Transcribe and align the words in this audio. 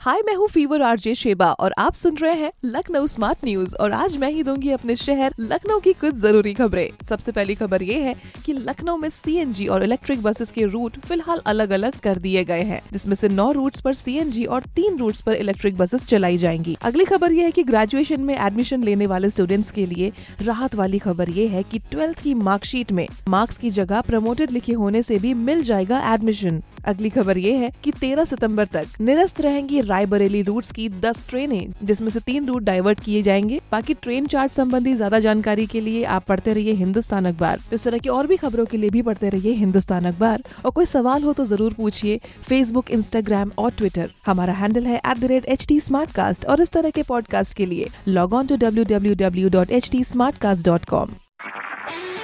हाय 0.00 0.20
मैं 0.26 0.34
हूँ 0.34 0.46
fever 0.48 0.82
RJ 0.82 1.14
Sheba 1.14 1.50
और 1.52 1.72
आप 1.78 1.94
सुन 1.94 2.16
रहे 2.16 2.34
हैं 2.34 2.50
लखनऊ 2.64 3.06
स्मार्ट 3.06 3.38
न्यूज़ 3.44 3.74
और 3.76 3.92
आज 3.92 4.16
मैं 4.16 4.30
ही 4.32 4.42
दूँगी 4.42 4.70
अपने 4.70 4.94
शहर 4.96 5.34
लखनऊ 5.40 5.80
की 5.80 5.92
कुछ 5.92 6.14
ज़रूरी 6.14 6.54
खबरें। 6.54 7.04
सबसे 7.08 7.32
पहली 7.32 7.54
खबर 7.54 7.82
ये 7.82 7.98
है 8.02 8.14
कि 8.44 8.52
लखनऊ 8.52 8.96
में 8.96 9.08
सीएनजी 9.10 9.66
और 9.66 9.82
इलेक्ट्रिक 9.82 10.22
बसेस 10.22 10.50
के 10.50 10.64
रूट 10.64 10.98
फ़िलहाल 10.98 11.42
अलग 11.46 11.70
अलग 11.70 11.98
कर 11.98 12.18
दिए 12.18 12.44
गए 12.44 12.62
हैं, 12.62 12.80
जिसमें 12.92 13.14
से 13.14 13.28
नौ 13.28 13.50
रूट्स 13.52 13.80
पर 13.80 13.94
सीएनजी 13.94 14.44
और 14.44 14.62
तीन 14.76 14.96
रूट्स 14.98 15.20
पर 15.22 15.34
इलेक्ट्रिक 15.34 15.76
बसेस 15.76 16.06
चलाई 16.06 16.38
जाएँगी। 16.38 16.76
अगली 16.82 17.04
खबर 17.04 17.32
ये 17.32 17.44
है 17.44 17.50
की 17.50 17.62
ग्रेजुएशन 17.62 18.20
में 18.20 18.34
एडमिशन 18.36 18.82
लेने 18.82 19.06
वाले 19.06 19.30
स्टूडेंट्स 19.30 19.70
के 19.70 19.86
लिए 19.86 20.12
राहत 20.42 20.74
वाली 20.74 20.98
खबर 20.98 21.30
ये 21.30 21.46
है 21.48 21.62
की 21.62 21.78
ट्वेल्थ 21.90 22.22
की 22.22 22.34
मार्कशीट 22.40 22.92
में 22.92 23.06
मार्क्स 23.28 23.58
की 23.58 23.70
जगह 23.72 24.00
प्रमोटेड 24.00 24.50
लिखे 24.50 24.72
होने 24.72 25.02
से 25.02 25.18
भी 25.18 25.34
मिल 25.44 25.62
जाएगा 25.62 26.02
एडमिशन 26.14 26.62
अगली 26.84 27.10
खबर 27.10 27.38
ये 27.38 27.56
है 27.56 27.70
कि 27.84 27.92
13 27.92 28.24
सितंबर 28.24 28.64
तक 28.64 29.00
निरस्त 29.00 29.40
रहेंगी 29.40 29.80
रायबरेली 29.80 30.42
रूट्स 30.42 30.72
की 30.72 30.88
10 31.00 31.28
ट्रेनें 31.28 31.72
जिसमें 31.82 32.08
से 32.08 32.20
तीन 32.20 32.46
रूट 32.46 32.62
डाइवर्ट 32.62 33.00
किए 33.00 33.22
जाएँगे। 33.22 33.60
बाकी 33.72 33.94
ट्रेन 33.94 34.26
चार्ट 34.26 34.52
संबंधी 34.52 34.94
ज़्यादा 34.94 35.18
जानकारी 35.18 35.66
के 35.66 35.80
लिए 35.80 36.04
आप 36.04 36.24
पढ़ते 36.24 36.52
रहिए 36.52 36.72
हिंदुस्तान 36.72 37.24
अखबार। 37.24 37.60
तो 37.70 37.76
इस 37.76 37.84
तरह 37.84 37.98
की 37.98 38.08
और 38.08 38.26
भी 38.26 38.36
खबरों 38.36 38.66
के 38.66 38.76
लिए 38.76 38.90
भी 38.90 39.02
पढ़ते 39.02 39.28
रहिए 39.28 39.52
हिंदुस्तान 39.52 40.04
अखबार। 40.04 40.42
और 40.64 40.70
कोई 40.70 40.86
सवाल 40.86 41.22
हो 41.22 41.32
तो 41.32 41.44
ज़रूर 41.44 41.72
पूछिए 41.72 42.20
फेसबुक 42.48 42.90
इंस्टाग्राम 42.90 43.52
और 43.58 43.70
ट्विटर 43.70 44.12
हमारा 44.26 44.52
हैंडल 44.52 44.86
है 44.86 45.00
एट 45.06 46.46
और 46.48 46.60
इस 46.60 46.70
तरह 46.70 46.90
के 46.90 47.02
पॉडकास्ट 47.02 47.56
के 47.56 47.66
लिए 47.66 47.88
log 48.08 48.34
on 48.34 48.46
to 48.46 48.56
W 48.56 48.84
W 48.84 49.14
W 49.14 49.48
dot 49.48 49.70
H 49.70 49.90
T 49.90 50.04